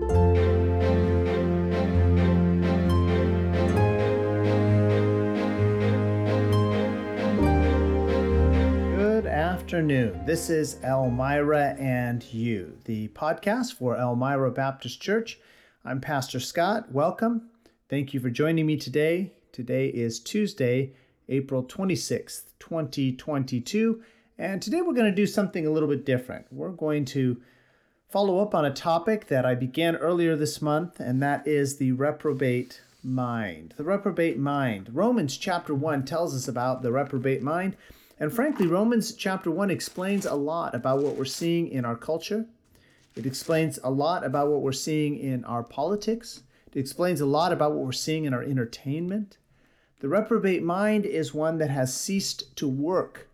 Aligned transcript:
Good 0.00 0.10
afternoon. 9.26 10.26
This 10.26 10.50
is 10.50 10.82
Elmira 10.82 11.76
and 11.78 12.24
You, 12.34 12.76
the 12.86 13.06
podcast 13.08 13.74
for 13.74 13.96
Elmira 13.96 14.50
Baptist 14.50 15.00
Church. 15.00 15.38
I'm 15.84 16.00
Pastor 16.00 16.40
Scott. 16.40 16.90
Welcome. 16.90 17.50
Thank 17.88 18.12
you 18.12 18.18
for 18.18 18.30
joining 18.30 18.66
me 18.66 18.76
today. 18.76 19.32
Today 19.52 19.86
is 19.86 20.18
Tuesday, 20.18 20.94
April 21.28 21.62
26th, 21.62 22.46
2022. 22.58 24.02
And 24.38 24.60
today 24.60 24.80
we're 24.80 24.94
going 24.94 25.10
to 25.10 25.14
do 25.14 25.28
something 25.28 25.68
a 25.68 25.70
little 25.70 25.88
bit 25.88 26.04
different. 26.04 26.46
We're 26.50 26.70
going 26.70 27.04
to 27.06 27.40
follow 28.14 28.38
up 28.38 28.54
on 28.54 28.64
a 28.64 28.72
topic 28.72 29.26
that 29.26 29.44
I 29.44 29.56
began 29.56 29.96
earlier 29.96 30.36
this 30.36 30.62
month, 30.62 31.00
and 31.00 31.20
that 31.20 31.48
is 31.48 31.78
the 31.78 31.90
reprobate 31.90 32.80
mind. 33.02 33.74
The 33.76 33.82
reprobate 33.82 34.38
mind. 34.38 34.88
Romans 34.92 35.36
chapter 35.36 35.74
1 35.74 36.04
tells 36.04 36.32
us 36.32 36.46
about 36.46 36.82
the 36.82 36.92
reprobate 36.92 37.42
mind. 37.42 37.76
And 38.20 38.32
frankly, 38.32 38.68
Romans 38.68 39.14
chapter 39.14 39.50
1 39.50 39.68
explains 39.68 40.26
a 40.26 40.36
lot 40.36 40.76
about 40.76 41.02
what 41.02 41.16
we're 41.16 41.24
seeing 41.24 41.66
in 41.66 41.84
our 41.84 41.96
culture. 41.96 42.46
It 43.16 43.26
explains 43.26 43.80
a 43.82 43.90
lot 43.90 44.24
about 44.24 44.46
what 44.46 44.60
we're 44.60 44.70
seeing 44.70 45.18
in 45.18 45.44
our 45.44 45.64
politics. 45.64 46.44
It 46.72 46.78
explains 46.78 47.20
a 47.20 47.26
lot 47.26 47.50
about 47.50 47.72
what 47.72 47.84
we're 47.84 47.90
seeing 47.90 48.26
in 48.26 48.32
our 48.32 48.44
entertainment. 48.44 49.38
The 49.98 50.08
reprobate 50.08 50.62
mind 50.62 51.04
is 51.04 51.34
one 51.34 51.58
that 51.58 51.70
has 51.70 51.92
ceased 51.92 52.56
to 52.58 52.68
work. 52.68 53.28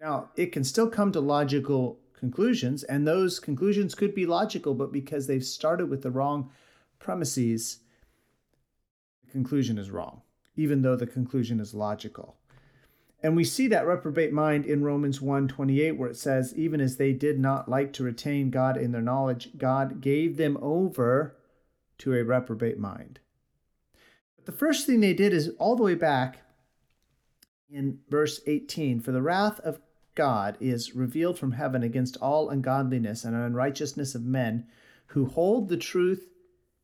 Now, 0.00 0.30
it 0.34 0.50
can 0.50 0.64
still 0.64 0.90
come 0.90 1.12
to 1.12 1.20
logical 1.20 2.00
conclusions, 2.18 2.82
and 2.82 3.06
those 3.06 3.38
conclusions 3.38 3.94
could 3.94 4.14
be 4.14 4.26
logical, 4.26 4.74
but 4.74 4.92
because 4.92 5.26
they've 5.26 5.44
started 5.44 5.88
with 5.88 6.02
the 6.02 6.10
wrong 6.10 6.50
premises, 6.98 7.78
the 9.24 9.30
conclusion 9.30 9.78
is 9.78 9.90
wrong, 9.90 10.22
even 10.56 10.82
though 10.82 10.96
the 10.96 11.06
conclusion 11.06 11.60
is 11.60 11.74
logical. 11.74 12.36
And 13.22 13.34
we 13.34 13.44
see 13.44 13.66
that 13.68 13.86
reprobate 13.86 14.32
mind 14.32 14.64
in 14.64 14.84
Romans 14.84 15.20
1:28 15.20 15.96
where 15.96 16.10
it 16.10 16.16
says 16.16 16.54
even 16.54 16.80
as 16.80 16.96
they 16.96 17.12
did 17.12 17.38
not 17.38 17.68
like 17.68 17.92
to 17.94 18.04
retain 18.04 18.50
God 18.50 18.76
in 18.76 18.92
their 18.92 19.02
knowledge 19.02 19.58
God 19.58 20.00
gave 20.00 20.36
them 20.36 20.56
over 20.60 21.36
to 21.98 22.14
a 22.14 22.22
reprobate 22.22 22.78
mind. 22.78 23.18
But 24.36 24.46
the 24.46 24.52
first 24.52 24.86
thing 24.86 25.00
they 25.00 25.14
did 25.14 25.32
is 25.32 25.48
all 25.58 25.74
the 25.74 25.82
way 25.82 25.96
back 25.96 26.42
in 27.68 27.98
verse 28.08 28.40
18 28.46 29.00
for 29.00 29.10
the 29.10 29.22
wrath 29.22 29.58
of 29.60 29.80
God 30.18 30.56
is 30.58 30.96
revealed 30.96 31.38
from 31.38 31.52
heaven 31.52 31.84
against 31.84 32.16
all 32.16 32.50
ungodliness 32.50 33.24
and 33.24 33.36
unrighteousness 33.36 34.16
of 34.16 34.24
men 34.24 34.66
who 35.06 35.26
hold 35.26 35.68
the 35.68 35.76
truth 35.76 36.28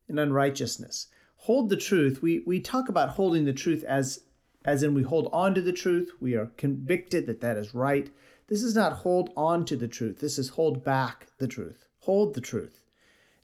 in 0.07 0.17
unrighteousness. 0.17 1.07
Hold 1.39 1.69
the 1.69 1.75
truth. 1.75 2.21
We 2.21 2.43
we 2.47 2.61
talk 2.61 2.87
about 2.87 3.09
holding 3.09 3.43
the 3.43 3.51
truth 3.51 3.83
as 3.83 4.21
as 4.63 4.83
in 4.83 4.93
we 4.93 5.03
hold 5.03 5.27
on 5.33 5.53
to 5.53 5.61
the 5.61 5.73
truth, 5.73 6.11
we 6.21 6.33
are 6.33 6.53
convicted 6.55 7.25
that 7.27 7.41
that 7.41 7.57
is 7.57 7.75
right. 7.75 8.09
This 8.47 8.63
is 8.63 8.73
not 8.73 8.99
hold 8.99 9.31
on 9.35 9.65
to 9.65 9.75
the 9.75 9.89
truth. 9.89 10.21
This 10.21 10.39
is 10.39 10.49
hold 10.49 10.85
back 10.85 11.27
the 11.37 11.47
truth. 11.47 11.89
Hold 12.03 12.35
the 12.35 12.41
truth. 12.41 12.85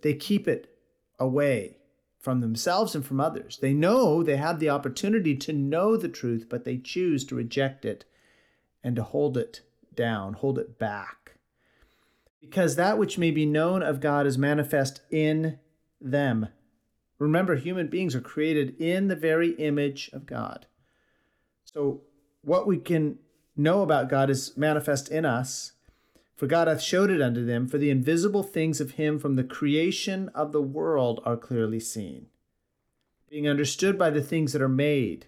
They 0.03 0.14
keep 0.14 0.48
it 0.48 0.73
away 1.20 1.76
from 2.17 2.39
themselves 2.39 2.95
and 2.95 3.05
from 3.05 3.20
others. 3.20 3.59
They 3.61 3.73
know 3.73 4.23
they 4.23 4.38
have 4.38 4.61
the 4.61 4.70
opportunity 4.70 5.36
to 5.36 5.52
know 5.52 5.98
the 5.98 6.08
truth, 6.08 6.45
but 6.50 6.64
they 6.64 6.78
choose 6.78 7.26
to 7.26 7.36
reject 7.36 7.83
it 7.83 8.05
and 8.81 8.95
to 8.95 9.03
hold 9.03 9.38
it 9.38 9.59
down, 10.02 10.34
hold 10.34 10.58
it 10.58 10.80
back. 10.80 11.36
Because 12.42 12.76
that 12.76 12.98
which 12.98 13.20
may 13.20 13.30
be 13.30 13.46
known 13.46 13.84
of 13.84 14.00
God 14.00 14.26
is 14.26 14.36
manifest 14.36 15.02
in 15.12 15.60
them. 16.02 16.48
Remember, 17.20 17.56
human 17.56 17.86
beings 17.86 18.16
are 18.16 18.22
created 18.22 18.82
in 18.82 19.10
the 19.10 19.16
very 19.16 19.52
image 19.52 20.10
of 20.12 20.26
God. 20.26 20.66
So, 21.66 22.02
what 22.42 22.66
we 22.66 22.80
can 22.80 23.20
know 23.56 23.84
about 23.84 24.10
God 24.10 24.32
is 24.32 24.58
manifest 24.58 25.10
in 25.10 25.23
us. 25.23 25.73
For 26.36 26.48
God 26.48 26.67
hath 26.67 26.82
showed 26.82 27.11
it 27.11 27.22
unto 27.22 27.45
them, 27.45 27.67
for 27.67 27.78
the 27.78 27.92
invisible 27.92 28.42
things 28.42 28.82
of 28.82 28.94
him 28.94 29.20
from 29.20 29.36
the 29.36 29.44
creation 29.44 30.30
of 30.30 30.52
the 30.52 30.64
world 30.64 31.22
are 31.23 31.38
clearly 31.38 31.80
seen, 31.80 32.26
being 33.30 33.48
understood 33.48 34.00
by 34.00 34.10
the 34.10 34.23
things 34.23 34.52
that 34.54 34.64
are 34.64 34.67
made. 34.67 35.28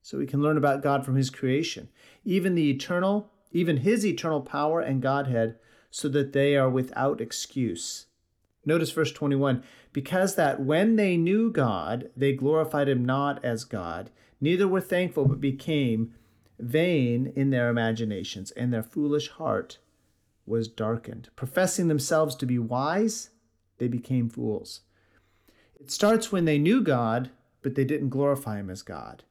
So 0.00 0.18
we 0.18 0.26
can 0.26 0.42
learn 0.42 0.56
about 0.56 0.82
God 0.82 1.04
from 1.04 1.14
his 1.14 1.30
creation, 1.30 1.88
even 2.24 2.56
the 2.56 2.68
eternal, 2.68 3.30
even 3.52 3.78
his 3.78 4.04
eternal 4.04 4.40
power 4.40 4.80
and 4.80 5.02
Godhead, 5.02 5.56
so 5.90 6.08
that 6.08 6.32
they 6.32 6.56
are 6.56 6.70
without 6.70 7.20
excuse. 7.20 8.06
Notice 8.64 8.90
verse 8.92 9.12
21 9.12 9.62
because 9.92 10.36
that 10.36 10.60
when 10.60 10.96
they 10.96 11.16
knew 11.16 11.50
God, 11.50 12.10
they 12.16 12.32
glorified 12.32 12.88
him 12.88 13.04
not 13.04 13.44
as 13.44 13.64
God, 13.64 14.10
neither 14.40 14.66
were 14.66 14.80
thankful, 14.80 15.26
but 15.26 15.40
became 15.40 16.14
vain 16.58 17.32
in 17.36 17.50
their 17.50 17.68
imaginations, 17.68 18.50
and 18.52 18.72
their 18.72 18.82
foolish 18.82 19.28
heart 19.28 19.78
was 20.46 20.68
darkened. 20.68 21.28
Professing 21.36 21.88
themselves 21.88 22.34
to 22.36 22.46
be 22.46 22.58
wise, 22.58 23.30
they 23.78 23.88
became 23.88 24.28
fools. 24.28 24.80
It 25.78 25.90
starts 25.90 26.30
when 26.30 26.44
they 26.44 26.58
knew 26.58 26.80
God, 26.80 27.30
but 27.62 27.74
they 27.74 27.84
didn't 27.84 28.10
glorify 28.10 28.58
him 28.58 28.70
as 28.70 28.82
God. 28.82 29.24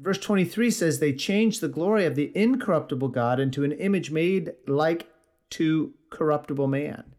Verse 0.00 0.18
23 0.18 0.70
says, 0.70 0.98
They 0.98 1.12
changed 1.12 1.60
the 1.60 1.68
glory 1.68 2.06
of 2.06 2.14
the 2.14 2.32
incorruptible 2.34 3.08
God 3.08 3.38
into 3.38 3.64
an 3.64 3.72
image 3.72 4.10
made 4.10 4.54
like 4.66 5.06
to 5.50 5.92
corruptible 6.08 6.68
man, 6.68 7.14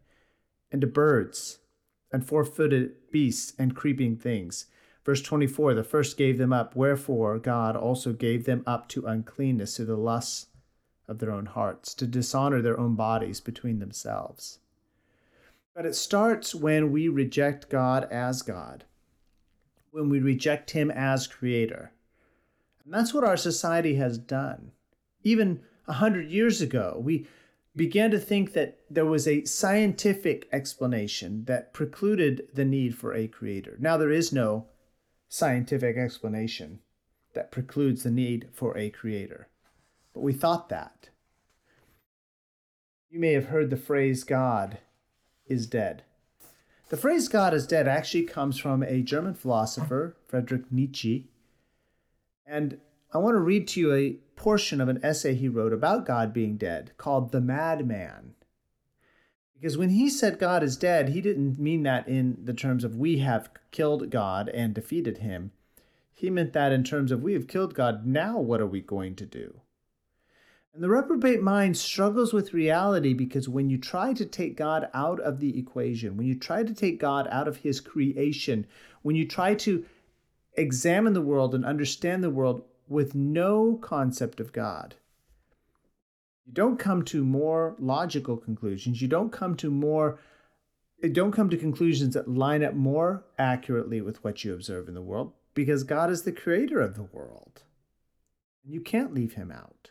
and 0.72 0.80
to 0.80 0.86
birds, 0.88 1.58
and 2.12 2.26
four 2.26 2.44
footed 2.44 3.10
beasts, 3.12 3.52
and 3.56 3.76
creeping 3.76 4.16
things. 4.16 4.66
Verse 5.04 5.22
24 5.22 5.74
The 5.74 5.84
first 5.84 6.16
gave 6.16 6.38
them 6.38 6.52
up, 6.52 6.74
wherefore 6.74 7.38
God 7.38 7.76
also 7.76 8.12
gave 8.12 8.46
them 8.46 8.64
up 8.66 8.88
to 8.88 9.06
uncleanness, 9.06 9.76
to 9.76 9.84
the 9.84 9.96
lusts 9.96 10.48
of 11.06 11.20
their 11.20 11.30
own 11.30 11.46
hearts, 11.46 11.94
to 11.94 12.06
dishonor 12.08 12.60
their 12.60 12.80
own 12.80 12.96
bodies 12.96 13.40
between 13.40 13.78
themselves. 13.78 14.58
But 15.72 15.86
it 15.86 15.94
starts 15.94 16.52
when 16.52 16.90
we 16.90 17.06
reject 17.06 17.70
God 17.70 18.08
as 18.10 18.42
God, 18.42 18.84
when 19.92 20.08
we 20.08 20.18
reject 20.18 20.72
Him 20.72 20.90
as 20.90 21.28
Creator. 21.28 21.92
And 22.84 22.92
that's 22.92 23.14
what 23.14 23.24
our 23.24 23.36
society 23.36 23.94
has 23.96 24.18
done. 24.18 24.72
Even 25.22 25.60
a 25.86 25.94
hundred 25.94 26.30
years 26.30 26.60
ago, 26.60 27.00
we 27.02 27.26
began 27.74 28.10
to 28.10 28.18
think 28.18 28.52
that 28.52 28.78
there 28.90 29.06
was 29.06 29.26
a 29.26 29.44
scientific 29.44 30.48
explanation 30.52 31.44
that 31.46 31.72
precluded 31.72 32.48
the 32.52 32.64
need 32.64 32.96
for 32.96 33.14
a 33.14 33.28
creator. 33.28 33.76
Now, 33.80 33.96
there 33.96 34.10
is 34.10 34.32
no 34.32 34.66
scientific 35.28 35.96
explanation 35.96 36.80
that 37.34 37.50
precludes 37.50 38.02
the 38.02 38.10
need 38.10 38.48
for 38.52 38.76
a 38.76 38.90
creator. 38.90 39.48
But 40.12 40.20
we 40.20 40.34
thought 40.34 40.68
that. 40.68 41.08
You 43.10 43.18
may 43.18 43.32
have 43.32 43.46
heard 43.46 43.70
the 43.70 43.76
phrase 43.76 44.24
God 44.24 44.78
is 45.46 45.66
dead. 45.66 46.02
The 46.90 46.96
phrase 46.98 47.28
God 47.28 47.54
is 47.54 47.66
dead 47.66 47.88
actually 47.88 48.24
comes 48.24 48.58
from 48.58 48.82
a 48.82 49.00
German 49.00 49.34
philosopher, 49.34 50.16
Friedrich 50.26 50.70
Nietzsche. 50.70 51.30
And 52.52 52.78
I 53.14 53.18
want 53.18 53.34
to 53.34 53.40
read 53.40 53.66
to 53.68 53.80
you 53.80 53.94
a 53.94 54.18
portion 54.36 54.82
of 54.82 54.90
an 54.90 55.00
essay 55.02 55.34
he 55.34 55.48
wrote 55.48 55.72
about 55.72 56.04
God 56.04 56.34
being 56.34 56.58
dead 56.58 56.92
called 56.98 57.32
The 57.32 57.40
Madman. 57.40 58.34
Because 59.54 59.78
when 59.78 59.88
he 59.88 60.10
said 60.10 60.38
God 60.38 60.62
is 60.62 60.76
dead, 60.76 61.08
he 61.08 61.22
didn't 61.22 61.58
mean 61.58 61.82
that 61.84 62.06
in 62.06 62.36
the 62.44 62.52
terms 62.52 62.84
of 62.84 62.94
we 62.94 63.20
have 63.20 63.48
killed 63.70 64.10
God 64.10 64.50
and 64.50 64.74
defeated 64.74 65.18
him. 65.18 65.52
He 66.12 66.28
meant 66.28 66.52
that 66.52 66.72
in 66.72 66.84
terms 66.84 67.10
of 67.10 67.22
we 67.22 67.32
have 67.32 67.48
killed 67.48 67.74
God, 67.74 68.04
now 68.04 68.38
what 68.38 68.60
are 68.60 68.66
we 68.66 68.82
going 68.82 69.16
to 69.16 69.24
do? 69.24 69.62
And 70.74 70.82
the 70.82 70.90
reprobate 70.90 71.40
mind 71.40 71.78
struggles 71.78 72.34
with 72.34 72.52
reality 72.52 73.14
because 73.14 73.48
when 73.48 73.70
you 73.70 73.78
try 73.78 74.12
to 74.12 74.26
take 74.26 74.58
God 74.58 74.90
out 74.92 75.20
of 75.20 75.40
the 75.40 75.58
equation, 75.58 76.18
when 76.18 76.26
you 76.26 76.38
try 76.38 76.64
to 76.64 76.74
take 76.74 77.00
God 77.00 77.26
out 77.30 77.48
of 77.48 77.58
his 77.58 77.80
creation, 77.80 78.66
when 79.00 79.16
you 79.16 79.26
try 79.26 79.54
to 79.54 79.86
examine 80.54 81.12
the 81.12 81.22
world 81.22 81.54
and 81.54 81.64
understand 81.64 82.22
the 82.22 82.30
world 82.30 82.64
with 82.88 83.14
no 83.14 83.78
concept 83.80 84.40
of 84.40 84.52
God, 84.52 84.96
you 86.44 86.52
don't 86.52 86.78
come 86.78 87.04
to 87.06 87.24
more 87.24 87.76
logical 87.78 88.36
conclusions. 88.36 89.00
You 89.00 89.08
don't 89.08 89.30
come 89.30 89.56
to 89.56 89.70
more 89.70 90.18
don't 91.10 91.32
come 91.32 91.50
to 91.50 91.56
conclusions 91.56 92.14
that 92.14 92.28
line 92.28 92.62
up 92.62 92.74
more 92.74 93.24
accurately 93.36 94.00
with 94.00 94.22
what 94.22 94.44
you 94.44 94.54
observe 94.54 94.86
in 94.86 94.94
the 94.94 95.02
world 95.02 95.32
because 95.52 95.82
God 95.82 96.10
is 96.10 96.22
the 96.22 96.30
creator 96.30 96.80
of 96.80 96.94
the 96.94 97.02
world. 97.02 97.62
And 98.62 98.72
you 98.72 98.80
can't 98.80 99.12
leave 99.12 99.34
him 99.34 99.50
out. 99.50 99.90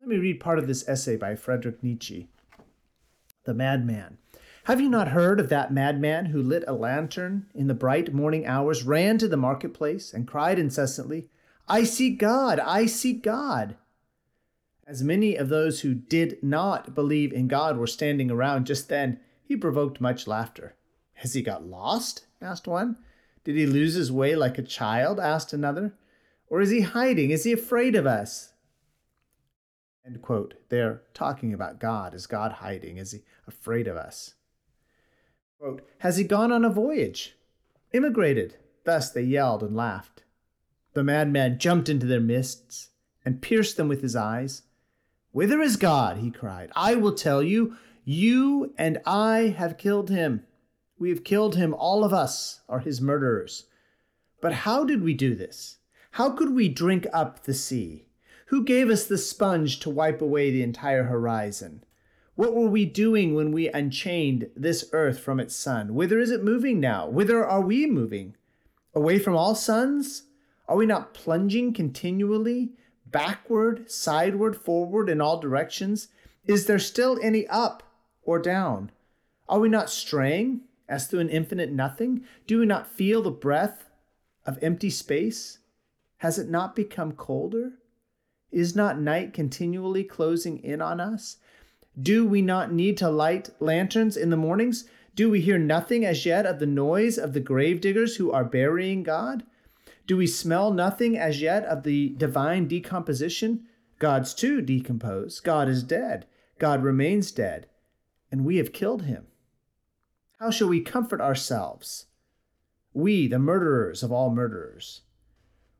Let 0.00 0.08
me 0.08 0.16
read 0.16 0.40
part 0.40 0.58
of 0.58 0.66
this 0.66 0.86
essay 0.86 1.16
by 1.16 1.34
Friedrich 1.34 1.82
Nietzsche 1.82 2.28
The 3.44 3.54
Madman. 3.54 4.18
Have 4.66 4.80
you 4.80 4.88
not 4.88 5.08
heard 5.08 5.40
of 5.40 5.48
that 5.48 5.72
madman 5.72 6.26
who 6.26 6.40
lit 6.40 6.62
a 6.68 6.72
lantern 6.72 7.46
in 7.52 7.66
the 7.66 7.74
bright 7.74 8.14
morning 8.14 8.46
hours, 8.46 8.84
ran 8.84 9.18
to 9.18 9.26
the 9.26 9.36
marketplace, 9.36 10.14
and 10.14 10.28
cried 10.28 10.56
incessantly, 10.56 11.28
I 11.68 11.82
see 11.82 12.10
God! 12.10 12.60
I 12.60 12.86
see 12.86 13.12
God! 13.12 13.74
As 14.86 15.02
many 15.02 15.34
of 15.34 15.48
those 15.48 15.80
who 15.80 15.94
did 15.94 16.40
not 16.44 16.94
believe 16.94 17.32
in 17.32 17.48
God 17.48 17.76
were 17.76 17.88
standing 17.88 18.30
around 18.30 18.66
just 18.66 18.88
then, 18.88 19.18
he 19.42 19.56
provoked 19.56 20.00
much 20.00 20.28
laughter. 20.28 20.76
Has 21.14 21.34
he 21.34 21.42
got 21.42 21.66
lost? 21.66 22.26
asked 22.40 22.68
one. 22.68 22.98
Did 23.42 23.56
he 23.56 23.66
lose 23.66 23.94
his 23.94 24.12
way 24.12 24.36
like 24.36 24.58
a 24.58 24.62
child? 24.62 25.18
asked 25.18 25.52
another. 25.52 25.94
Or 26.48 26.60
is 26.60 26.70
he 26.70 26.82
hiding? 26.82 27.30
Is 27.30 27.42
he 27.42 27.52
afraid 27.52 27.96
of 27.96 28.06
us? 28.06 28.52
End 30.06 30.22
quote. 30.22 30.54
They're 30.68 31.02
talking 31.14 31.52
about 31.52 31.80
God. 31.80 32.14
Is 32.14 32.28
God 32.28 32.52
hiding? 32.52 32.98
Is 32.98 33.10
he 33.10 33.22
afraid 33.48 33.88
of 33.88 33.96
us? 33.96 34.34
Quote, 35.62 35.86
Has 35.98 36.16
he 36.16 36.24
gone 36.24 36.50
on 36.50 36.64
a 36.64 36.70
voyage? 36.70 37.36
Immigrated? 37.92 38.56
Thus 38.82 39.12
they 39.12 39.22
yelled 39.22 39.62
and 39.62 39.76
laughed. 39.76 40.24
The 40.92 41.04
madman 41.04 41.60
jumped 41.60 41.88
into 41.88 42.04
their 42.04 42.20
midst 42.20 42.90
and 43.24 43.40
pierced 43.40 43.76
them 43.76 43.86
with 43.86 44.02
his 44.02 44.16
eyes. 44.16 44.62
Whither 45.30 45.60
is 45.60 45.76
God? 45.76 46.16
he 46.16 46.32
cried. 46.32 46.72
I 46.74 46.96
will 46.96 47.14
tell 47.14 47.44
you. 47.44 47.76
You 48.04 48.74
and 48.76 48.98
I 49.06 49.54
have 49.56 49.78
killed 49.78 50.10
him. 50.10 50.44
We 50.98 51.10
have 51.10 51.22
killed 51.22 51.54
him. 51.54 51.74
All 51.74 52.02
of 52.02 52.12
us 52.12 52.62
are 52.68 52.80
his 52.80 53.00
murderers. 53.00 53.66
But 54.40 54.52
how 54.52 54.82
did 54.82 55.00
we 55.00 55.14
do 55.14 55.36
this? 55.36 55.76
How 56.10 56.30
could 56.30 56.52
we 56.52 56.68
drink 56.68 57.06
up 57.12 57.44
the 57.44 57.54
sea? 57.54 58.08
Who 58.46 58.64
gave 58.64 58.90
us 58.90 59.06
the 59.06 59.16
sponge 59.16 59.78
to 59.78 59.90
wipe 59.90 60.20
away 60.20 60.50
the 60.50 60.64
entire 60.64 61.04
horizon? 61.04 61.84
What 62.34 62.54
were 62.54 62.68
we 62.68 62.86
doing 62.86 63.34
when 63.34 63.52
we 63.52 63.68
unchained 63.68 64.50
this 64.56 64.88
earth 64.92 65.18
from 65.18 65.38
its 65.38 65.54
sun? 65.54 65.94
Whither 65.94 66.18
is 66.18 66.30
it 66.30 66.42
moving 66.42 66.80
now? 66.80 67.06
Whither 67.06 67.44
are 67.46 67.60
we 67.60 67.86
moving? 67.86 68.36
Away 68.94 69.18
from 69.18 69.36
all 69.36 69.54
suns? 69.54 70.24
Are 70.66 70.76
we 70.76 70.86
not 70.86 71.12
plunging 71.12 71.74
continually, 71.74 72.72
backward, 73.06 73.90
sideward, 73.90 74.56
forward, 74.56 75.10
in 75.10 75.20
all 75.20 75.40
directions? 75.40 76.08
Is 76.46 76.64
there 76.64 76.78
still 76.78 77.18
any 77.22 77.46
up 77.48 77.82
or 78.22 78.38
down? 78.38 78.90
Are 79.48 79.60
we 79.60 79.68
not 79.68 79.90
straying 79.90 80.62
as 80.88 81.06
through 81.06 81.20
an 81.20 81.28
infinite 81.28 81.70
nothing? 81.70 82.24
Do 82.46 82.60
we 82.60 82.66
not 82.66 82.90
feel 82.90 83.22
the 83.22 83.30
breath 83.30 83.90
of 84.46 84.58
empty 84.62 84.88
space? 84.88 85.58
Has 86.18 86.38
it 86.38 86.48
not 86.48 86.74
become 86.74 87.12
colder? 87.12 87.72
Is 88.50 88.74
not 88.74 88.98
night 88.98 89.34
continually 89.34 90.04
closing 90.04 90.58
in 90.64 90.80
on 90.80 90.98
us? 90.98 91.36
Do 92.00 92.26
we 92.26 92.40
not 92.40 92.72
need 92.72 92.96
to 92.98 93.10
light 93.10 93.50
lanterns 93.60 94.16
in 94.16 94.30
the 94.30 94.36
mornings? 94.36 94.86
Do 95.14 95.28
we 95.28 95.42
hear 95.42 95.58
nothing 95.58 96.06
as 96.06 96.24
yet 96.24 96.46
of 96.46 96.58
the 96.58 96.66
noise 96.66 97.18
of 97.18 97.34
the 97.34 97.40
gravediggers 97.40 98.16
who 98.16 98.32
are 98.32 98.44
burying 98.44 99.02
God? 99.02 99.44
Do 100.06 100.16
we 100.16 100.26
smell 100.26 100.72
nothing 100.72 101.18
as 101.18 101.42
yet 101.42 101.64
of 101.66 101.82
the 101.82 102.10
divine 102.16 102.66
decomposition? 102.66 103.66
God's 103.98 104.32
too 104.32 104.62
decompose. 104.62 105.38
God 105.40 105.68
is 105.68 105.82
dead. 105.82 106.26
God 106.58 106.82
remains 106.82 107.30
dead, 107.30 107.66
and 108.30 108.44
we 108.44 108.56
have 108.56 108.72
killed 108.72 109.02
him. 109.02 109.26
How 110.38 110.50
shall 110.50 110.68
we 110.68 110.80
comfort 110.80 111.20
ourselves? 111.20 112.06
We, 112.94 113.26
the 113.26 113.38
murderers 113.38 114.02
of 114.02 114.10
all 114.10 114.30
murderers. 114.30 115.02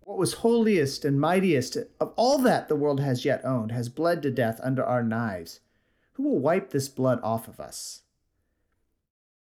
What 0.01 0.19
was 0.19 0.35
holiest 0.35 1.05
and 1.05 1.21
mightiest 1.21 1.77
of 2.01 2.13
all 2.17 2.39
that 2.39 2.69
the 2.69 2.77
world 2.77 3.01
has 3.01 3.25
yet 3.25 3.45
owned 3.45 3.73
has 3.73 3.89
bled 3.89 4.23
to 4.23 4.31
death 4.31 4.61
under 4.63 4.85
our 4.85 5.03
knives. 5.03 5.61
Who 6.23 6.29
will 6.29 6.39
wipe 6.39 6.71
this 6.71 6.89
blood 6.89 7.19
off 7.25 7.49
of 7.49 7.59
us? 7.59 8.03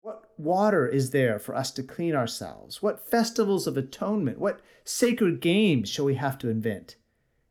What 0.02 0.26
water 0.36 0.86
is 0.86 1.12
there 1.12 1.38
for 1.38 1.56
us 1.56 1.70
to 1.70 1.82
clean 1.82 2.14
ourselves? 2.14 2.82
What 2.82 3.08
festivals 3.08 3.66
of 3.66 3.78
atonement, 3.78 4.38
what 4.38 4.60
sacred 4.84 5.40
games 5.40 5.88
shall 5.88 6.04
we 6.04 6.16
have 6.16 6.36
to 6.40 6.50
invent? 6.50 6.96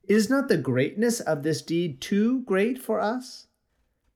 Is 0.07 0.29
not 0.29 0.49
the 0.49 0.57
greatness 0.57 1.19
of 1.19 1.41
this 1.41 1.63
deed 1.63 1.99
too 1.99 2.41
great 2.41 2.77
for 2.77 2.99
us? 2.99 3.47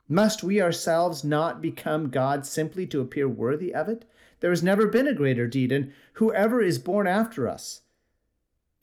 Must 0.07 0.44
we 0.44 0.62
ourselves 0.62 1.24
not 1.24 1.63
become 1.63 2.12
God 2.12 2.45
simply 2.45 2.86
to 2.86 3.01
appear 3.01 3.27
worthy 3.27 3.74
of 3.74 3.89
it? 3.89 4.06
There 4.39 4.51
has 4.51 4.62
never 4.62 4.86
been 4.86 5.07
a 5.07 5.15
greater 5.15 5.47
deed, 5.47 5.71
and 5.71 5.94
whoever 6.13 6.62
is 6.62 6.77
born 6.77 7.07
after 7.07 7.47
us, 7.47 7.81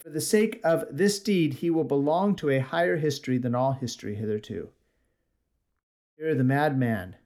for 0.01 0.11
the 0.11 0.21
sake 0.21 0.61
of 0.65 0.85
this 0.91 1.21
deed, 1.21 1.55
he 1.55 1.71
will 1.71 1.85
belong 1.85 2.35
to 2.37 2.51
a 2.51 2.59
higher 2.59 2.97
history 2.97 3.39
than 3.39 3.55
all 3.55 3.75
history 3.75 4.17
hitherto. 4.17 4.71
Here 6.19 6.35
the 6.35 6.45
madman 6.45 7.17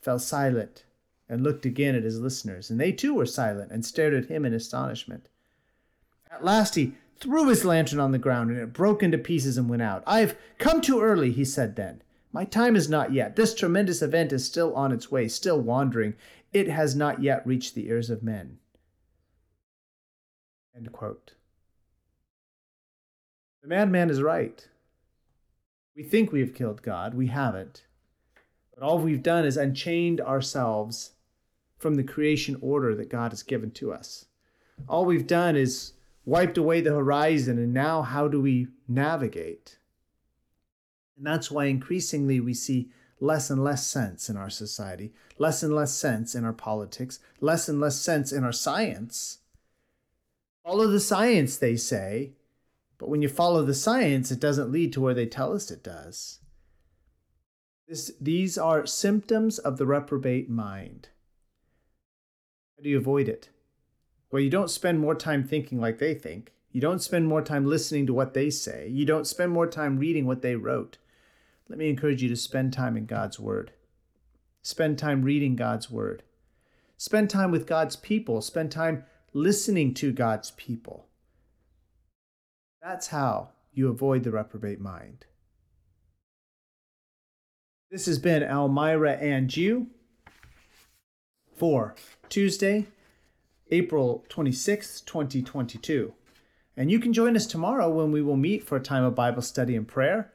fell 0.00 0.18
silent 0.18 0.84
and 1.28 1.42
looked 1.42 1.66
again 1.66 1.94
at 1.94 2.02
his 2.02 2.18
listeners, 2.18 2.70
and 2.70 2.80
they 2.80 2.90
too 2.90 3.14
were 3.14 3.26
silent 3.26 3.70
and 3.70 3.84
stared 3.84 4.14
at 4.14 4.26
him 4.26 4.44
in 4.44 4.54
astonishment. 4.54 5.28
At 6.30 6.42
last 6.42 6.74
he 6.74 6.94
threw 7.16 7.48
his 7.48 7.64
lantern 7.64 8.00
on 8.00 8.12
the 8.12 8.18
ground, 8.18 8.50
and 8.50 8.58
it 8.58 8.72
broke 8.72 9.02
into 9.02 9.18
pieces 9.18 9.58
and 9.58 9.68
went 9.68 9.82
out. 9.82 10.02
I've 10.06 10.36
come 10.58 10.80
too 10.80 11.00
early, 11.00 11.30
he 11.30 11.44
said 11.44 11.76
then. 11.76 12.02
My 12.32 12.44
time 12.46 12.74
is 12.74 12.88
not 12.88 13.12
yet. 13.12 13.36
This 13.36 13.54
tremendous 13.54 14.00
event 14.00 14.32
is 14.32 14.46
still 14.46 14.74
on 14.74 14.92
its 14.92 15.10
way, 15.10 15.28
still 15.28 15.60
wandering. 15.60 16.14
It 16.52 16.68
has 16.68 16.96
not 16.96 17.22
yet 17.22 17.46
reached 17.46 17.74
the 17.74 17.88
ears 17.88 18.08
of 18.08 18.22
men. 18.22 18.58
The 23.60 23.68
madman 23.68 24.08
is 24.08 24.22
right. 24.22 24.66
We 25.94 26.02
think 26.02 26.32
we 26.32 26.40
have 26.40 26.54
killed 26.54 26.82
God. 26.82 27.12
We 27.12 27.26
haven't. 27.26 27.84
But 28.74 28.82
all 28.82 28.98
we've 28.98 29.22
done 29.22 29.44
is 29.44 29.56
unchained 29.56 30.20
ourselves 30.20 31.12
from 31.78 31.96
the 31.96 32.04
creation 32.04 32.56
order 32.60 32.94
that 32.94 33.10
God 33.10 33.32
has 33.32 33.42
given 33.42 33.70
to 33.72 33.92
us. 33.92 34.26
All 34.88 35.04
we've 35.04 35.26
done 35.26 35.56
is 35.56 35.92
wiped 36.24 36.56
away 36.56 36.80
the 36.80 36.92
horizon, 36.92 37.58
and 37.58 37.74
now 37.74 38.02
how 38.02 38.28
do 38.28 38.40
we 38.40 38.68
navigate? 38.88 39.78
And 41.16 41.26
that's 41.26 41.50
why 41.50 41.66
increasingly 41.66 42.40
we 42.40 42.54
see 42.54 42.90
less 43.20 43.50
and 43.50 43.62
less 43.62 43.86
sense 43.86 44.28
in 44.28 44.36
our 44.36 44.50
society, 44.50 45.12
less 45.38 45.62
and 45.62 45.74
less 45.74 45.92
sense 45.94 46.34
in 46.34 46.44
our 46.44 46.52
politics, 46.52 47.20
less 47.40 47.68
and 47.68 47.80
less 47.80 48.00
sense 48.00 48.32
in 48.32 48.42
our 48.42 48.52
science. 48.52 49.38
Follow 50.64 50.86
the 50.88 51.00
science, 51.00 51.56
they 51.56 51.76
say, 51.76 52.32
but 52.98 53.08
when 53.08 53.22
you 53.22 53.28
follow 53.28 53.64
the 53.64 53.74
science, 53.74 54.30
it 54.30 54.38
doesn't 54.38 54.70
lead 54.70 54.92
to 54.92 55.00
where 55.00 55.14
they 55.14 55.26
tell 55.26 55.52
us 55.52 55.70
it 55.70 55.82
does. 55.82 56.38
These 58.20 58.56
are 58.58 58.86
symptoms 58.86 59.58
of 59.58 59.76
the 59.76 59.86
reprobate 59.86 60.48
mind. 60.48 61.08
How 62.76 62.82
do 62.82 62.88
you 62.88 62.98
avoid 62.98 63.28
it? 63.28 63.50
Well, 64.30 64.40
you 64.40 64.50
don't 64.50 64.70
spend 64.70 64.98
more 64.98 65.14
time 65.14 65.44
thinking 65.44 65.78
like 65.78 65.98
they 65.98 66.14
think. 66.14 66.52
You 66.70 66.80
don't 66.80 67.02
spend 67.02 67.28
more 67.28 67.42
time 67.42 67.66
listening 67.66 68.06
to 68.06 68.14
what 68.14 68.32
they 68.32 68.48
say. 68.48 68.88
You 68.88 69.04
don't 69.04 69.26
spend 69.26 69.52
more 69.52 69.66
time 69.66 69.98
reading 69.98 70.26
what 70.26 70.40
they 70.40 70.56
wrote. 70.56 70.96
Let 71.68 71.78
me 71.78 71.90
encourage 71.90 72.22
you 72.22 72.30
to 72.30 72.36
spend 72.36 72.72
time 72.72 72.96
in 72.96 73.04
God's 73.04 73.38
Word. 73.38 73.72
Spend 74.62 74.98
time 74.98 75.22
reading 75.22 75.54
God's 75.54 75.90
Word. 75.90 76.22
Spend 76.96 77.28
time 77.28 77.50
with 77.50 77.66
God's 77.66 77.96
people. 77.96 78.40
Spend 78.40 78.72
time 78.72 79.04
listening 79.34 79.92
to 79.94 80.12
God's 80.12 80.52
people. 80.52 81.08
That's 82.82 83.08
how 83.08 83.50
you 83.72 83.88
avoid 83.88 84.24
the 84.24 84.30
reprobate 84.30 84.80
mind. 84.80 85.26
This 87.92 88.06
has 88.06 88.18
been 88.18 88.42
Elmira 88.42 89.12
and 89.16 89.54
you 89.54 89.88
for 91.54 91.94
Tuesday, 92.30 92.86
April 93.70 94.24
26th, 94.30 95.04
2022. 95.04 96.14
And 96.74 96.90
you 96.90 96.98
can 96.98 97.12
join 97.12 97.36
us 97.36 97.46
tomorrow 97.46 97.90
when 97.90 98.10
we 98.10 98.22
will 98.22 98.38
meet 98.38 98.64
for 98.64 98.76
a 98.76 98.82
time 98.82 99.04
of 99.04 99.14
Bible 99.14 99.42
study 99.42 99.76
and 99.76 99.86
prayer. 99.86 100.32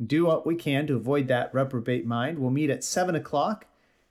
Do 0.00 0.26
what 0.26 0.46
we 0.46 0.54
can 0.54 0.86
to 0.86 0.94
avoid 0.94 1.26
that 1.26 1.52
reprobate 1.52 2.06
mind. 2.06 2.38
We'll 2.38 2.50
meet 2.52 2.70
at 2.70 2.84
7 2.84 3.16
o'clock. 3.16 3.66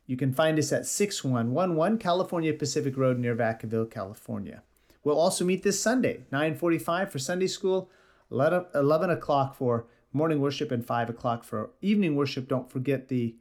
You 0.06 0.18
can 0.18 0.34
find 0.34 0.60
us 0.60 0.74
at 0.74 0.86
6111 0.86 2.00
California 2.00 2.53
Pacific 2.53 2.98
Road 2.98 3.18
near 3.18 3.34
Vacaville, 3.34 3.89
California. 3.89 4.62
We'll 5.06 5.18
also 5.18 5.46
meet 5.46 5.63
this 5.63 5.82
Sunday, 5.82 6.25
9:45 6.34 7.12
for 7.12 7.18
Sunday 7.18 7.48
school, 7.48 7.89
11 8.29 9.10
o'clock 9.10 9.56
for 9.56 9.88
morning 10.12 10.39
worship, 10.39 10.72
and 10.72 10.86
5 10.86 11.10
o'clock 11.10 11.44
for 11.44 11.72
evening 11.82 12.16
worship. 12.16 12.48
Don't 12.48 12.72
forget 12.72 13.08
the 13.08 13.36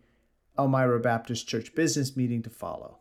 Elmira 0.59 1.01
Baptist 1.01 1.49
Church 1.49 1.75
business 1.75 2.17
meeting 2.17 2.43
to 2.43 2.51
follow. 2.51 2.99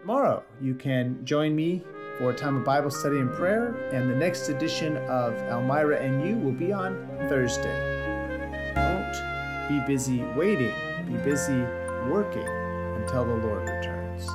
Tomorrow, 0.00 0.42
you 0.60 0.74
can 0.74 1.24
join 1.24 1.54
me 1.54 1.82
for 2.18 2.30
a 2.30 2.36
time 2.36 2.56
of 2.56 2.64
Bible 2.64 2.90
study 2.90 3.18
and 3.18 3.30
prayer, 3.32 3.74
and 3.92 4.10
the 4.10 4.16
next 4.16 4.48
edition 4.48 4.96
of 4.96 5.34
Elmira 5.34 5.98
and 5.98 6.26
You 6.26 6.36
will 6.36 6.52
be 6.52 6.72
on 6.72 6.94
Thursday. 7.28 8.72
Don't 8.74 9.68
be 9.68 9.80
busy 9.86 10.22
waiting, 10.36 10.74
be 11.06 11.16
busy 11.24 11.60
working 12.10 12.46
until 13.00 13.24
the 13.24 13.46
Lord 13.46 13.62
returns. 13.62 14.28